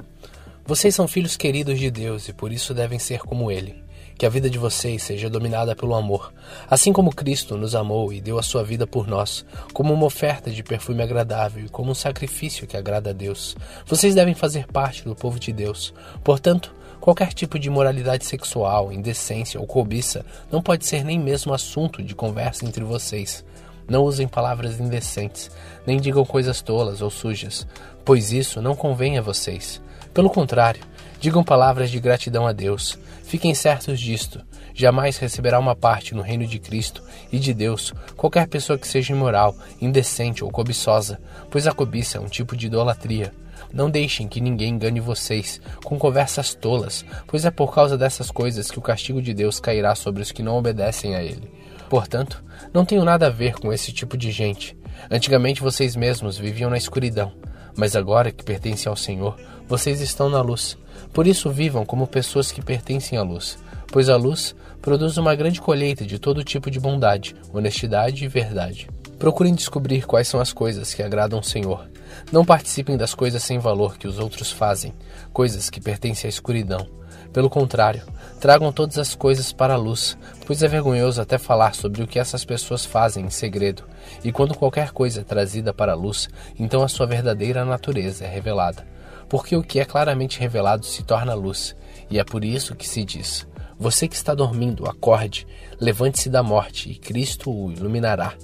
Vocês 0.66 0.92
são 0.92 1.06
filhos 1.06 1.36
queridos 1.36 1.78
de 1.78 1.92
Deus 1.92 2.26
e 2.26 2.32
por 2.32 2.50
isso 2.50 2.74
devem 2.74 2.98
ser 2.98 3.20
como 3.20 3.52
Ele. 3.52 3.84
Que 4.18 4.26
a 4.26 4.28
vida 4.28 4.50
de 4.50 4.58
vocês 4.58 5.00
seja 5.04 5.30
dominada 5.30 5.76
pelo 5.76 5.94
amor, 5.94 6.34
assim 6.68 6.92
como 6.92 7.14
Cristo 7.14 7.56
nos 7.56 7.76
amou 7.76 8.12
e 8.12 8.20
deu 8.20 8.36
a 8.36 8.42
sua 8.42 8.64
vida 8.64 8.84
por 8.84 9.06
nós, 9.06 9.46
como 9.72 9.94
uma 9.94 10.06
oferta 10.06 10.50
de 10.50 10.64
perfume 10.64 11.04
agradável 11.04 11.66
e 11.66 11.68
como 11.68 11.92
um 11.92 11.94
sacrifício 11.94 12.66
que 12.66 12.76
agrada 12.76 13.10
a 13.10 13.12
Deus. 13.12 13.56
Vocês 13.86 14.16
devem 14.16 14.34
fazer 14.34 14.66
parte 14.66 15.04
do 15.04 15.14
povo 15.14 15.38
de 15.38 15.52
Deus. 15.52 15.94
Portanto, 16.24 16.74
Qualquer 17.00 17.32
tipo 17.32 17.60
de 17.60 17.68
imoralidade 17.68 18.26
sexual, 18.26 18.92
indecência 18.92 19.60
ou 19.60 19.66
cobiça 19.68 20.26
não 20.50 20.60
pode 20.60 20.84
ser 20.84 21.04
nem 21.04 21.16
mesmo 21.16 21.54
assunto 21.54 22.02
de 22.02 22.12
conversa 22.12 22.66
entre 22.66 22.82
vocês. 22.82 23.44
Não 23.88 24.04
usem 24.04 24.28
palavras 24.28 24.78
indecentes, 24.78 25.50
nem 25.86 25.98
digam 25.98 26.24
coisas 26.24 26.60
tolas 26.60 27.00
ou 27.00 27.08
sujas, 27.08 27.66
pois 28.04 28.32
isso 28.32 28.60
não 28.60 28.76
convém 28.76 29.16
a 29.16 29.22
vocês. 29.22 29.80
Pelo 30.12 30.28
contrário, 30.28 30.82
digam 31.18 31.42
palavras 31.42 31.90
de 31.90 31.98
gratidão 31.98 32.46
a 32.46 32.52
Deus. 32.52 32.98
Fiquem 33.24 33.54
certos 33.54 33.98
disto: 33.98 34.40
jamais 34.74 35.16
receberá 35.16 35.58
uma 35.58 35.74
parte 35.74 36.14
no 36.14 36.22
reino 36.22 36.46
de 36.46 36.58
Cristo 36.58 37.02
e 37.32 37.38
de 37.38 37.54
Deus 37.54 37.94
qualquer 38.16 38.46
pessoa 38.46 38.78
que 38.78 38.86
seja 38.86 39.12
imoral, 39.12 39.56
indecente 39.80 40.44
ou 40.44 40.50
cobiçosa, 40.50 41.18
pois 41.50 41.66
a 41.66 41.72
cobiça 41.72 42.18
é 42.18 42.20
um 42.20 42.26
tipo 42.26 42.56
de 42.56 42.66
idolatria. 42.66 43.32
Não 43.72 43.90
deixem 43.90 44.28
que 44.28 44.40
ninguém 44.40 44.74
engane 44.74 45.00
vocês 45.00 45.60
com 45.84 45.98
conversas 45.98 46.54
tolas, 46.54 47.04
pois 47.26 47.44
é 47.44 47.50
por 47.50 47.74
causa 47.74 47.98
dessas 47.98 48.30
coisas 48.30 48.70
que 48.70 48.78
o 48.78 48.82
castigo 48.82 49.20
de 49.20 49.34
Deus 49.34 49.60
cairá 49.60 49.94
sobre 49.94 50.22
os 50.22 50.32
que 50.32 50.42
não 50.42 50.56
obedecem 50.56 51.14
a 51.14 51.22
Ele. 51.22 51.50
Portanto, 51.88 52.42
não 52.72 52.84
tenho 52.84 53.04
nada 53.04 53.26
a 53.26 53.30
ver 53.30 53.54
com 53.54 53.72
esse 53.72 53.92
tipo 53.92 54.16
de 54.16 54.30
gente. 54.30 54.76
Antigamente 55.10 55.62
vocês 55.62 55.96
mesmos 55.96 56.36
viviam 56.36 56.70
na 56.70 56.76
escuridão, 56.76 57.32
mas 57.76 57.96
agora 57.96 58.30
que 58.30 58.44
pertencem 58.44 58.90
ao 58.90 58.96
Senhor, 58.96 59.36
vocês 59.66 60.00
estão 60.00 60.28
na 60.28 60.40
luz. 60.40 60.76
Por 61.12 61.26
isso 61.26 61.50
vivam 61.50 61.86
como 61.86 62.06
pessoas 62.06 62.52
que 62.52 62.60
pertencem 62.60 63.18
à 63.18 63.22
luz, 63.22 63.58
pois 63.92 64.08
a 64.08 64.16
luz 64.16 64.54
produz 64.82 65.16
uma 65.16 65.34
grande 65.34 65.60
colheita 65.60 66.04
de 66.04 66.18
todo 66.18 66.44
tipo 66.44 66.70
de 66.70 66.80
bondade, 66.80 67.34
honestidade 67.52 68.24
e 68.24 68.28
verdade. 68.28 68.88
Procurem 69.18 69.54
descobrir 69.54 70.06
quais 70.06 70.28
são 70.28 70.40
as 70.40 70.52
coisas 70.52 70.94
que 70.94 71.02
agradam 71.02 71.40
o 71.40 71.44
Senhor. 71.44 71.88
Não 72.30 72.44
participem 72.44 72.96
das 72.96 73.14
coisas 73.14 73.42
sem 73.42 73.58
valor 73.58 73.98
que 73.98 74.06
os 74.06 74.18
outros 74.20 74.52
fazem, 74.52 74.94
coisas 75.32 75.68
que 75.68 75.80
pertencem 75.80 76.28
à 76.28 76.30
escuridão. 76.30 76.86
Pelo 77.32 77.50
contrário, 77.50 78.02
tragam 78.40 78.72
todas 78.72 78.96
as 78.96 79.16
coisas 79.16 79.52
para 79.52 79.74
a 79.74 79.76
luz, 79.76 80.16
pois 80.46 80.62
é 80.62 80.68
vergonhoso 80.68 81.20
até 81.20 81.36
falar 81.36 81.74
sobre 81.74 82.02
o 82.02 82.06
que 82.06 82.18
essas 82.18 82.44
pessoas 82.44 82.84
fazem 82.84 83.26
em 83.26 83.30
segredo. 83.30 83.82
E 84.22 84.30
quando 84.30 84.54
qualquer 84.54 84.92
coisa 84.92 85.20
é 85.20 85.24
trazida 85.24 85.74
para 85.74 85.92
a 85.92 85.96
luz, 85.96 86.28
então 86.58 86.82
a 86.82 86.88
sua 86.88 87.06
verdadeira 87.06 87.64
natureza 87.64 88.24
é 88.24 88.28
revelada. 88.28 88.86
Porque 89.28 89.56
o 89.56 89.62
que 89.62 89.80
é 89.80 89.84
claramente 89.84 90.40
revelado 90.40 90.86
se 90.86 91.02
torna 91.02 91.34
luz, 91.34 91.76
e 92.08 92.18
é 92.18 92.24
por 92.24 92.44
isso 92.44 92.74
que 92.74 92.88
se 92.88 93.04
diz: 93.04 93.46
Você 93.78 94.08
que 94.08 94.14
está 94.14 94.32
dormindo, 94.32 94.88
acorde, 94.88 95.46
levante-se 95.78 96.30
da 96.30 96.42
morte, 96.42 96.90
e 96.90 96.94
Cristo 96.94 97.50
o 97.50 97.70
iluminará. 97.70 98.34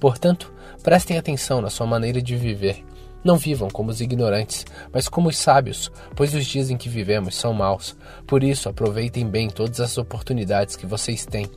Portanto, 0.00 0.52
prestem 0.82 1.18
atenção 1.18 1.60
na 1.60 1.70
sua 1.70 1.86
maneira 1.86 2.20
de 2.22 2.36
viver. 2.36 2.84
Não 3.24 3.36
vivam 3.36 3.68
como 3.68 3.90
os 3.90 4.00
ignorantes, 4.00 4.64
mas 4.92 5.08
como 5.08 5.28
os 5.28 5.36
sábios, 5.36 5.90
pois 6.14 6.34
os 6.34 6.46
dias 6.46 6.70
em 6.70 6.76
que 6.76 6.88
vivemos 6.88 7.34
são 7.34 7.52
maus. 7.52 7.96
Por 8.26 8.44
isso, 8.44 8.68
aproveitem 8.68 9.26
bem 9.26 9.50
todas 9.50 9.80
as 9.80 9.98
oportunidades 9.98 10.76
que 10.76 10.86
vocês 10.86 11.26
têm 11.26 11.50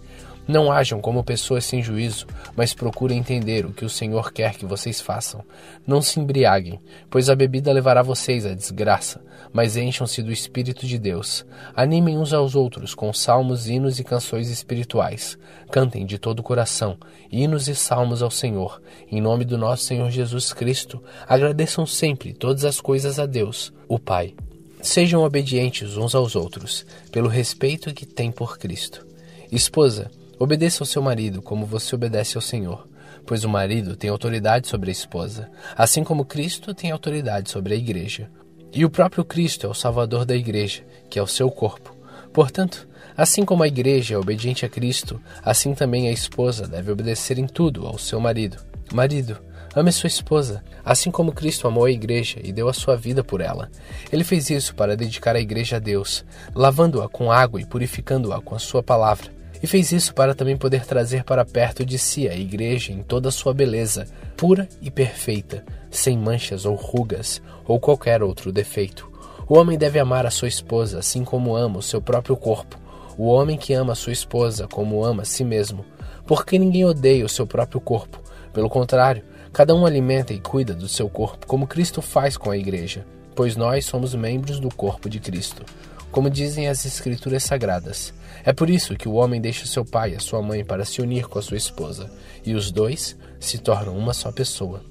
não 0.47 0.71
ajam 0.71 0.99
como 0.99 1.23
pessoas 1.23 1.65
sem 1.65 1.81
juízo, 1.81 2.25
mas 2.55 2.73
procurem 2.73 3.19
entender 3.19 3.65
o 3.65 3.71
que 3.71 3.85
o 3.85 3.89
Senhor 3.89 4.31
quer 4.31 4.55
que 4.55 4.65
vocês 4.65 4.99
façam. 4.99 5.43
Não 5.85 6.01
se 6.01 6.19
embriaguem, 6.19 6.79
pois 7.09 7.29
a 7.29 7.35
bebida 7.35 7.71
levará 7.71 8.01
vocês 8.01 8.45
à 8.45 8.53
desgraça, 8.53 9.21
mas 9.53 9.77
encham-se 9.77 10.21
do 10.21 10.31
Espírito 10.31 10.85
de 10.85 10.97
Deus. 10.97 11.45
Animem 11.75 12.17
uns 12.17 12.33
aos 12.33 12.55
outros 12.55 12.95
com 12.95 13.13
salmos, 13.13 13.67
hinos 13.67 13.99
e 13.99 14.03
canções 14.03 14.49
espirituais. 14.49 15.37
Cantem 15.71 16.05
de 16.05 16.17
todo 16.17 16.39
o 16.39 16.43
coração, 16.43 16.97
hinos 17.31 17.67
e 17.67 17.75
salmos 17.75 18.21
ao 18.21 18.31
Senhor. 18.31 18.81
Em 19.11 19.21
nome 19.21 19.45
do 19.45 19.57
nosso 19.57 19.83
Senhor 19.83 20.09
Jesus 20.09 20.53
Cristo, 20.53 21.01
agradeçam 21.27 21.85
sempre 21.85 22.33
todas 22.33 22.65
as 22.65 22.81
coisas 22.81 23.19
a 23.19 23.25
Deus, 23.25 23.71
o 23.87 23.99
Pai. 23.99 24.33
Sejam 24.81 25.23
obedientes 25.23 25.95
uns 25.95 26.15
aos 26.15 26.35
outros, 26.35 26.85
pelo 27.11 27.29
respeito 27.29 27.93
que 27.93 28.05
têm 28.05 28.31
por 28.31 28.57
Cristo. 28.57 29.05
Esposa, 29.51 30.09
Obedeça 30.41 30.81
ao 30.81 30.87
seu 30.87 31.03
marido 31.03 31.39
como 31.39 31.67
você 31.67 31.93
obedece 31.93 32.35
ao 32.35 32.41
Senhor, 32.41 32.87
pois 33.27 33.43
o 33.43 33.49
marido 33.49 33.95
tem 33.95 34.09
autoridade 34.09 34.67
sobre 34.67 34.89
a 34.89 34.91
esposa, 34.91 35.51
assim 35.77 36.03
como 36.03 36.25
Cristo 36.25 36.73
tem 36.73 36.89
autoridade 36.89 37.51
sobre 37.51 37.75
a 37.75 37.77
igreja. 37.77 38.27
E 38.73 38.83
o 38.83 38.89
próprio 38.89 39.23
Cristo 39.23 39.67
é 39.67 39.69
o 39.69 39.75
Salvador 39.75 40.25
da 40.25 40.35
igreja, 40.35 40.83
que 41.11 41.19
é 41.19 41.21
o 41.21 41.27
seu 41.27 41.51
corpo. 41.51 41.95
Portanto, 42.33 42.89
assim 43.15 43.45
como 43.45 43.61
a 43.61 43.67
igreja 43.67 44.15
é 44.15 44.17
obediente 44.17 44.65
a 44.65 44.69
Cristo, 44.69 45.21
assim 45.43 45.75
também 45.75 46.07
a 46.07 46.11
esposa 46.11 46.67
deve 46.67 46.91
obedecer 46.91 47.37
em 47.37 47.45
tudo 47.45 47.85
ao 47.85 47.99
seu 47.99 48.19
marido. 48.19 48.57
Marido, 48.91 49.37
Ame 49.75 49.91
sua 49.91 50.07
esposa, 50.07 50.63
assim 50.83 51.11
como 51.11 51.31
Cristo 51.31 51.67
amou 51.67 51.85
a 51.85 51.91
igreja 51.91 52.39
e 52.43 52.51
deu 52.51 52.67
a 52.67 52.73
sua 52.73 52.97
vida 52.97 53.23
por 53.23 53.41
ela. 53.41 53.69
Ele 54.11 54.23
fez 54.23 54.49
isso 54.49 54.73
para 54.73 54.97
dedicar 54.97 55.35
a 55.35 55.39
igreja 55.39 55.75
a 55.75 55.79
Deus, 55.79 56.25
lavando-a 56.55 57.07
com 57.07 57.31
água 57.31 57.61
e 57.61 57.65
purificando-a 57.65 58.41
com 58.41 58.55
a 58.55 58.59
sua 58.59 58.83
palavra 58.83 59.39
e 59.61 59.67
fez 59.67 59.91
isso 59.91 60.13
para 60.13 60.33
também 60.33 60.57
poder 60.57 60.85
trazer 60.85 61.23
para 61.23 61.45
perto 61.45 61.85
de 61.85 61.97
si 61.97 62.27
a 62.27 62.35
igreja 62.35 62.91
em 62.91 63.03
toda 63.03 63.29
a 63.29 63.31
sua 63.31 63.53
beleza, 63.53 64.07
pura 64.35 64.67
e 64.81 64.89
perfeita, 64.89 65.63
sem 65.89 66.17
manchas 66.17 66.65
ou 66.65 66.75
rugas 66.75 67.41
ou 67.67 67.79
qualquer 67.79 68.23
outro 68.23 68.51
defeito. 68.51 69.09
O 69.47 69.57
homem 69.57 69.77
deve 69.77 69.99
amar 69.99 70.25
a 70.25 70.31
sua 70.31 70.47
esposa 70.47 70.99
assim 70.99 71.23
como 71.23 71.55
ama 71.55 71.79
o 71.79 71.83
seu 71.83 72.01
próprio 72.01 72.35
corpo. 72.35 72.79
O 73.17 73.27
homem 73.27 73.57
que 73.57 73.73
ama 73.73 73.93
a 73.93 73.95
sua 73.95 74.13
esposa 74.13 74.67
como 74.67 75.03
ama 75.03 75.21
a 75.21 75.25
si 75.25 75.43
mesmo, 75.43 75.85
porque 76.25 76.57
ninguém 76.57 76.85
odeia 76.85 77.25
o 77.25 77.29
seu 77.29 77.45
próprio 77.45 77.79
corpo. 77.79 78.19
Pelo 78.53 78.69
contrário, 78.69 79.23
cada 79.53 79.75
um 79.75 79.85
alimenta 79.85 80.33
e 80.33 80.39
cuida 80.39 80.73
do 80.73 80.87
seu 80.87 81.09
corpo, 81.09 81.45
como 81.45 81.67
Cristo 81.67 82.01
faz 82.01 82.35
com 82.35 82.49
a 82.49 82.57
igreja, 82.57 83.05
pois 83.35 83.55
nós 83.55 83.85
somos 83.85 84.15
membros 84.15 84.59
do 84.59 84.73
corpo 84.73 85.09
de 85.09 85.19
Cristo 85.19 85.63
como 86.11 86.29
dizem 86.29 86.67
as 86.67 86.85
Escrituras 86.85 87.43
Sagradas. 87.43 88.13
É 88.43 88.51
por 88.51 88.69
isso 88.69 88.95
que 88.95 89.07
o 89.07 89.13
homem 89.13 89.39
deixa 89.39 89.65
seu 89.65 89.85
pai 89.85 90.15
e 90.15 90.19
sua 90.19 90.41
mãe 90.41 90.63
para 90.63 90.85
se 90.85 91.01
unir 91.01 91.27
com 91.27 91.39
a 91.39 91.41
sua 91.41 91.57
esposa, 91.57 92.11
e 92.45 92.53
os 92.53 92.71
dois 92.71 93.17
se 93.39 93.57
tornam 93.57 93.97
uma 93.97 94.13
só 94.13 94.31
pessoa. 94.31 94.83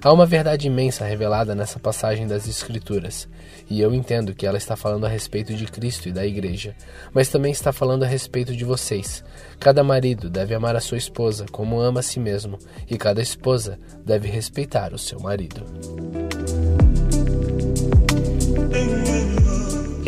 Há 0.00 0.12
uma 0.12 0.26
verdade 0.26 0.68
imensa 0.68 1.04
revelada 1.04 1.56
nessa 1.56 1.80
passagem 1.80 2.26
das 2.26 2.46
Escrituras, 2.46 3.26
e 3.68 3.80
eu 3.80 3.92
entendo 3.92 4.32
que 4.32 4.46
ela 4.46 4.56
está 4.56 4.76
falando 4.76 5.06
a 5.06 5.08
respeito 5.08 5.52
de 5.54 5.66
Cristo 5.66 6.08
e 6.08 6.12
da 6.12 6.24
Igreja, 6.24 6.76
mas 7.12 7.28
também 7.28 7.50
está 7.50 7.72
falando 7.72 8.04
a 8.04 8.06
respeito 8.06 8.54
de 8.54 8.64
vocês. 8.64 9.24
Cada 9.58 9.82
marido 9.82 10.30
deve 10.30 10.54
amar 10.54 10.76
a 10.76 10.80
sua 10.80 10.98
esposa 10.98 11.46
como 11.50 11.80
ama 11.80 11.98
a 11.98 12.02
si 12.02 12.20
mesmo, 12.20 12.58
e 12.88 12.96
cada 12.96 13.20
esposa 13.20 13.76
deve 14.04 14.28
respeitar 14.28 14.94
o 14.94 14.98
seu 14.98 15.18
marido. 15.18 15.64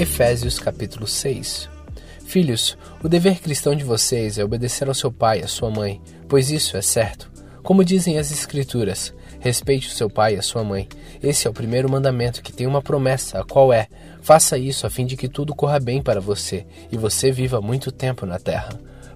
Efésios 0.01 0.59
capítulo 0.59 1.07
6 1.07 1.69
Filhos, 2.25 2.75
o 3.05 3.09
dever 3.09 3.39
cristão 3.39 3.75
de 3.75 3.85
vocês 3.85 4.39
é 4.39 4.43
obedecer 4.43 4.89
ao 4.89 4.95
seu 4.95 5.13
pai 5.13 5.41
e 5.41 5.43
à 5.43 5.47
sua 5.47 5.71
mãe, 5.71 6.01
pois 6.27 6.51
isso 6.51 6.75
é 6.79 6.81
certo. 6.81 7.31
Como 7.63 7.85
dizem 7.85 8.19
as 8.19 8.33
Escrituras, 8.33 9.13
respeite 9.41 9.89
o 9.89 9.91
seu 9.91 10.09
pai 10.09 10.37
e 10.37 10.39
a 10.39 10.43
sua 10.43 10.65
mãe. 10.65 10.89
Esse 11.23 11.47
é 11.47 11.51
o 11.51 11.53
primeiro 11.53 11.91
mandamento 11.91 12.43
que 12.43 12.51
tem 12.51 12.67
uma 12.67 12.81
promessa, 12.81 13.41
a 13.41 13.45
qual 13.45 13.75
é: 13.75 13.89
faça 14.23 14.57
isso 14.57 14.87
a 14.87 14.91
fim 14.91 15.05
de 15.05 15.19
que 15.19 15.29
tudo 15.29 15.55
corra 15.55 15.79
bem 15.79 16.01
para 16.01 16.19
você 16.19 16.65
e 16.91 16.97
você 16.97 17.31
viva 17.31 17.61
muito 17.61 17.93
tempo 17.93 18.25
na 18.25 18.39
terra. 18.39 18.71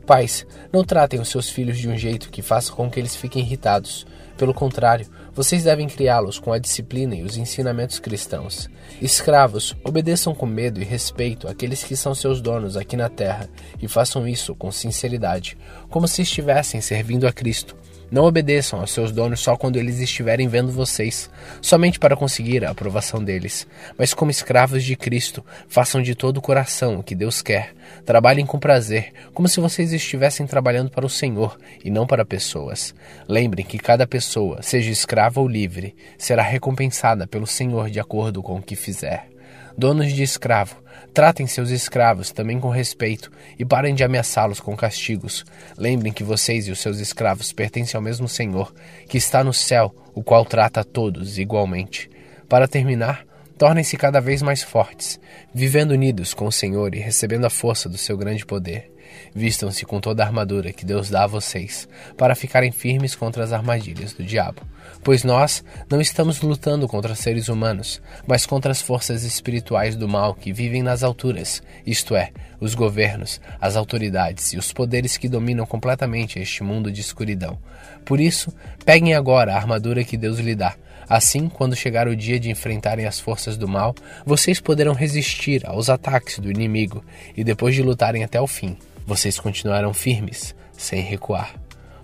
Pais, 0.06 0.46
não 0.70 0.84
tratem 0.84 1.18
os 1.18 1.30
seus 1.30 1.48
filhos 1.48 1.78
de 1.78 1.88
um 1.88 1.96
jeito 1.96 2.28
que 2.28 2.42
faça 2.42 2.70
com 2.70 2.90
que 2.90 3.00
eles 3.00 3.16
fiquem 3.16 3.42
irritados. 3.42 4.06
Pelo 4.36 4.52
contrário, 4.52 5.06
vocês 5.34 5.64
devem 5.64 5.88
criá-los 5.88 6.38
com 6.38 6.52
a 6.52 6.58
disciplina 6.58 7.14
e 7.14 7.22
os 7.22 7.36
ensinamentos 7.36 7.98
cristãos. 7.98 8.70
Escravos, 9.02 9.74
obedeçam 9.84 10.34
com 10.34 10.46
medo 10.46 10.80
e 10.80 10.84
respeito 10.84 11.48
aqueles 11.48 11.82
que 11.82 11.96
são 11.96 12.14
seus 12.14 12.40
donos 12.40 12.76
aqui 12.76 12.96
na 12.96 13.08
terra 13.08 13.48
e 13.82 13.88
façam 13.88 14.26
isso 14.28 14.54
com 14.54 14.70
sinceridade, 14.70 15.58
como 15.90 16.06
se 16.06 16.22
estivessem 16.22 16.80
servindo 16.80 17.26
a 17.26 17.32
Cristo 17.32 17.76
não 18.10 18.24
obedeçam 18.24 18.80
aos 18.80 18.92
seus 18.92 19.12
donos 19.12 19.40
só 19.40 19.56
quando 19.56 19.76
eles 19.76 20.00
estiverem 20.00 20.48
vendo 20.48 20.72
vocês, 20.72 21.30
somente 21.60 21.98
para 21.98 22.16
conseguir 22.16 22.64
a 22.64 22.70
aprovação 22.70 23.22
deles, 23.22 23.66
mas 23.98 24.14
como 24.14 24.30
escravos 24.30 24.84
de 24.84 24.96
Cristo, 24.96 25.44
façam 25.68 26.02
de 26.02 26.14
todo 26.14 26.38
o 26.38 26.42
coração 26.42 26.96
o 26.96 27.02
que 27.02 27.14
Deus 27.14 27.42
quer. 27.42 27.74
Trabalhem 28.04 28.46
com 28.46 28.58
prazer, 28.58 29.12
como 29.32 29.48
se 29.48 29.60
vocês 29.60 29.92
estivessem 29.92 30.46
trabalhando 30.46 30.90
para 30.90 31.06
o 31.06 31.10
Senhor 31.10 31.58
e 31.84 31.90
não 31.90 32.06
para 32.06 32.24
pessoas. 32.24 32.94
Lembrem 33.28 33.64
que 33.64 33.78
cada 33.78 34.06
pessoa, 34.06 34.62
seja 34.62 34.90
escrava 34.90 35.40
ou 35.40 35.48
livre, 35.48 35.94
será 36.16 36.42
recompensada 36.42 37.26
pelo 37.26 37.46
Senhor 37.46 37.90
de 37.90 38.00
acordo 38.00 38.42
com 38.42 38.56
o 38.56 38.62
que 38.62 38.76
fizer. 38.76 39.33
Donos 39.76 40.12
de 40.12 40.22
escravo, 40.22 40.76
tratem 41.12 41.48
seus 41.48 41.70
escravos 41.70 42.30
também 42.30 42.60
com 42.60 42.68
respeito 42.68 43.30
e 43.58 43.64
parem 43.64 43.92
de 43.92 44.04
ameaçá-los 44.04 44.60
com 44.60 44.76
castigos. 44.76 45.44
Lembrem 45.76 46.12
que 46.12 46.22
vocês 46.22 46.68
e 46.68 46.70
os 46.70 46.78
seus 46.78 46.98
escravos 47.00 47.52
pertencem 47.52 47.96
ao 47.96 48.02
mesmo 48.02 48.28
Senhor, 48.28 48.72
que 49.08 49.18
está 49.18 49.42
no 49.42 49.52
céu, 49.52 49.92
o 50.14 50.22
qual 50.22 50.44
trata 50.44 50.80
a 50.80 50.84
todos 50.84 51.38
igualmente. 51.38 52.08
Para 52.48 52.68
terminar, 52.68 53.26
tornem-se 53.58 53.96
cada 53.96 54.20
vez 54.20 54.42
mais 54.42 54.62
fortes, 54.62 55.18
vivendo 55.52 55.90
unidos 55.90 56.34
com 56.34 56.46
o 56.46 56.52
Senhor 56.52 56.94
e 56.94 57.00
recebendo 57.00 57.44
a 57.44 57.50
força 57.50 57.88
do 57.88 57.98
seu 57.98 58.16
grande 58.16 58.46
poder. 58.46 58.93
Vistam-se 59.34 59.84
com 59.84 60.00
toda 60.00 60.22
a 60.22 60.26
armadura 60.26 60.72
que 60.72 60.84
Deus 60.84 61.10
dá 61.10 61.24
a 61.24 61.28
vocês, 61.28 61.88
para 62.16 62.34
ficarem 62.34 62.72
firmes 62.72 63.14
contra 63.14 63.42
as 63.42 63.52
armadilhas 63.52 64.12
do 64.12 64.22
diabo. 64.22 64.62
Pois 65.02 65.24
nós 65.24 65.64
não 65.90 66.00
estamos 66.00 66.40
lutando 66.40 66.88
contra 66.88 67.14
seres 67.14 67.48
humanos, 67.48 68.00
mas 68.26 68.46
contra 68.46 68.72
as 68.72 68.80
forças 68.80 69.22
espirituais 69.22 69.96
do 69.96 70.08
mal 70.08 70.34
que 70.34 70.52
vivem 70.52 70.82
nas 70.82 71.02
alturas, 71.02 71.62
isto 71.86 72.14
é, 72.16 72.30
os 72.60 72.74
governos, 72.74 73.40
as 73.60 73.76
autoridades 73.76 74.52
e 74.52 74.58
os 74.58 74.72
poderes 74.72 75.16
que 75.16 75.28
dominam 75.28 75.66
completamente 75.66 76.38
este 76.38 76.62
mundo 76.62 76.90
de 76.90 77.00
escuridão. 77.00 77.58
Por 78.04 78.20
isso, 78.20 78.52
peguem 78.84 79.14
agora 79.14 79.52
a 79.52 79.56
armadura 79.56 80.04
que 80.04 80.16
Deus 80.16 80.38
lhe 80.38 80.54
dá. 80.54 80.74
Assim, 81.08 81.48
quando 81.48 81.76
chegar 81.76 82.08
o 82.08 82.16
dia 82.16 82.40
de 82.40 82.50
enfrentarem 82.50 83.06
as 83.06 83.20
forças 83.20 83.56
do 83.56 83.68
mal, 83.68 83.94
vocês 84.24 84.60
poderão 84.60 84.94
resistir 84.94 85.66
aos 85.66 85.90
ataques 85.90 86.38
do 86.38 86.50
inimigo 86.50 87.04
e 87.36 87.44
depois 87.44 87.74
de 87.74 87.82
lutarem 87.82 88.24
até 88.24 88.40
o 88.40 88.46
fim, 88.46 88.76
vocês 89.06 89.38
continuarão 89.38 89.92
firmes, 89.92 90.54
sem 90.72 91.00
recuar. 91.00 91.54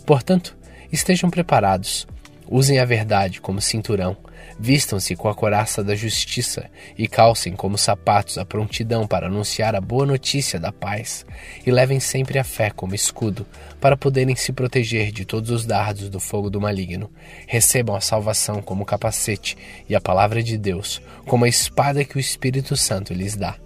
Portanto, 0.04 0.56
estejam 0.92 1.30
preparados. 1.30 2.06
Usem 2.48 2.80
a 2.80 2.84
verdade 2.84 3.40
como 3.40 3.60
cinturão, 3.60 4.16
vistam-se 4.58 5.14
com 5.14 5.28
a 5.28 5.34
coraça 5.34 5.84
da 5.84 5.94
justiça 5.94 6.68
e 6.98 7.06
calcem 7.06 7.54
como 7.54 7.78
sapatos 7.78 8.38
a 8.38 8.44
prontidão 8.44 9.06
para 9.06 9.28
anunciar 9.28 9.76
a 9.76 9.80
boa 9.80 10.04
notícia 10.04 10.58
da 10.58 10.72
paz, 10.72 11.24
e 11.64 11.70
levem 11.70 12.00
sempre 12.00 12.40
a 12.40 12.44
fé 12.44 12.68
como 12.70 12.92
escudo, 12.92 13.46
para 13.80 13.96
poderem 13.96 14.34
se 14.34 14.52
proteger 14.52 15.12
de 15.12 15.24
todos 15.24 15.48
os 15.50 15.64
dardos 15.64 16.08
do 16.08 16.18
fogo 16.18 16.50
do 16.50 16.60
maligno. 16.60 17.08
Recebam 17.46 17.94
a 17.94 18.00
salvação 18.00 18.60
como 18.60 18.84
capacete 18.84 19.56
e 19.88 19.94
a 19.94 20.00
palavra 20.00 20.42
de 20.42 20.58
Deus 20.58 21.00
como 21.26 21.44
a 21.44 21.48
espada 21.48 22.04
que 22.04 22.16
o 22.16 22.20
Espírito 22.20 22.76
Santo 22.76 23.14
lhes 23.14 23.36
dá. 23.36 23.56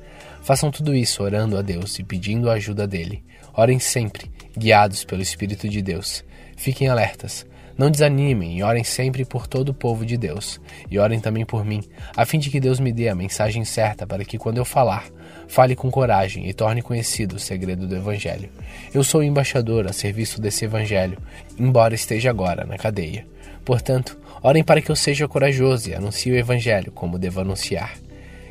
Façam 0.44 0.70
tudo 0.70 0.94
isso 0.94 1.22
orando 1.22 1.56
a 1.56 1.62
Deus 1.62 1.98
e 1.98 2.04
pedindo 2.04 2.50
a 2.50 2.52
ajuda 2.52 2.86
dele. 2.86 3.24
Orem 3.54 3.78
sempre, 3.78 4.30
guiados 4.54 5.02
pelo 5.02 5.22
Espírito 5.22 5.66
de 5.66 5.80
Deus. 5.80 6.22
Fiquem 6.54 6.86
alertas. 6.86 7.46
Não 7.78 7.90
desanimem 7.90 8.58
e 8.58 8.62
orem 8.62 8.84
sempre 8.84 9.24
por 9.24 9.46
todo 9.46 9.70
o 9.70 9.74
povo 9.74 10.04
de 10.04 10.18
Deus. 10.18 10.60
E 10.90 10.98
orem 10.98 11.18
também 11.18 11.46
por 11.46 11.64
mim, 11.64 11.82
a 12.14 12.26
fim 12.26 12.38
de 12.38 12.50
que 12.50 12.60
Deus 12.60 12.78
me 12.78 12.92
dê 12.92 13.08
a 13.08 13.14
mensagem 13.14 13.64
certa 13.64 14.06
para 14.06 14.22
que, 14.22 14.36
quando 14.36 14.58
eu 14.58 14.66
falar, 14.66 15.06
fale 15.48 15.74
com 15.74 15.90
coragem 15.90 16.46
e 16.46 16.52
torne 16.52 16.82
conhecido 16.82 17.36
o 17.36 17.40
segredo 17.40 17.86
do 17.86 17.96
Evangelho. 17.96 18.50
Eu 18.92 19.02
sou 19.02 19.22
embaixador 19.22 19.86
a 19.86 19.94
serviço 19.94 20.42
desse 20.42 20.66
Evangelho, 20.66 21.16
embora 21.58 21.94
esteja 21.94 22.28
agora 22.28 22.66
na 22.66 22.76
cadeia. 22.76 23.26
Portanto, 23.64 24.20
orem 24.42 24.62
para 24.62 24.82
que 24.82 24.90
eu 24.90 24.96
seja 24.96 25.26
corajoso 25.26 25.88
e 25.88 25.94
anuncie 25.94 26.30
o 26.30 26.36
Evangelho 26.36 26.92
como 26.92 27.18
devo 27.18 27.40
anunciar. 27.40 28.03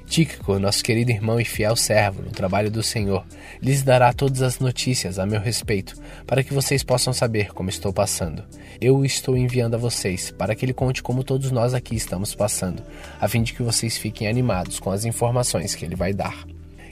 Tíquico, 0.08 0.60
nosso 0.60 0.84
querido 0.84 1.10
irmão 1.10 1.40
e 1.40 1.46
fiel 1.46 1.76
servo 1.76 2.22
no 2.22 2.30
trabalho 2.30 2.70
do 2.70 2.84
Senhor, 2.84 3.26
lhes 3.62 3.82
dará 3.82 4.14
todas 4.14 4.42
as 4.42 4.60
notícias 4.60 5.18
a 5.18 5.26
meu 5.26 5.42
respeito, 5.42 5.96
para 6.28 6.44
que 6.44 6.54
vocês 6.54 6.84
possam 6.84 7.12
saber 7.12 7.52
como 7.52 7.70
estou 7.70 7.92
passando. 7.92 8.44
Eu 8.80 8.98
o 8.98 9.06
estou 9.06 9.36
enviando 9.36 9.74
a 9.74 9.80
vocês, 9.80 10.30
para 10.30 10.54
que 10.54 10.66
ele 10.66 10.74
conte 10.74 11.02
como 11.02 11.24
todos 11.24 11.50
nós 11.50 11.74
aqui 11.74 11.96
estamos 11.96 12.36
passando, 12.36 12.84
a 13.20 13.28
fim 13.28 13.42
de 13.42 13.54
que 13.54 13.64
vocês 13.64 13.98
fiquem 13.98 14.28
animados 14.28 14.80
com 14.80 14.92
as 14.92 15.04
informações 15.04 15.74
que 15.74 15.84
ele 15.84 15.96
vai 15.96 16.14
dar. 16.14 16.46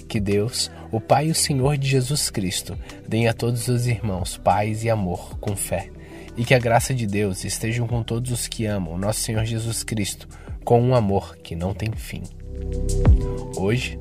Que 0.08 0.20
Deus, 0.20 0.72
o 0.91 1.00
Pai 1.00 1.27
e 1.27 1.32
o 1.32 1.36
Senhor 1.36 1.77
de 1.77 1.88
Jesus 1.88 2.30
Cristo, 2.30 2.77
deem 3.08 3.27
a 3.27 3.34
todos 3.34 3.68
os 3.68 3.86
irmãos 3.86 4.36
paz 4.38 4.84
e 4.84 4.89
amor 4.89 5.38
com 5.39 5.56
fé, 5.56 5.89
e 6.36 6.44
que 6.44 6.56
a 6.56 6.60
graça 6.60 6.94
de 6.94 7.06
Deus 7.06 7.46
estejam 7.46 7.88
com 7.88 8.01
todos 8.01 8.32
os 8.32 8.48
que 8.48 8.65
amam 8.65 8.98
nosso 8.98 9.20
Senhor 9.20 9.46
Jesus 9.46 9.84
Cristo, 9.84 10.27
com 10.63 10.82
um 10.82 10.96
amor 10.96 11.38
que 11.38 11.56
não 11.56 11.74
tem 11.74 11.91
fim. 11.91 12.24
Hoje, 13.58 13.98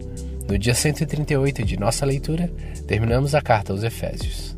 no 0.49 0.59
dia 0.59 0.75
138 0.75 1.65
de 1.65 1.77
nossa 1.77 2.05
leitura, 2.05 2.51
terminamos 2.87 3.35
a 3.35 3.41
carta 3.41 3.73
aos 3.73 3.83
Efésios. 3.83 4.57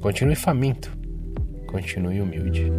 Continue 0.00 0.36
faminto, 0.36 0.90
continue 1.66 2.20
humilde. 2.20 2.72